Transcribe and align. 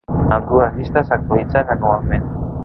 Ambdues 0.37 0.71
llistes 0.79 1.11
s'actualitzen 1.11 1.71
anualment. 1.77 2.27